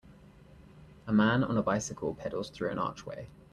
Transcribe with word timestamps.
A 1.05 1.13
man 1.13 1.43
on 1.43 1.59
a 1.59 1.61
bicycle 1.61 2.15
pedals 2.15 2.49
through 2.49 2.71
an 2.71 2.79
archway. 2.79 3.29